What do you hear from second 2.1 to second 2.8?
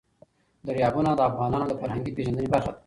پیژندنې برخه ده.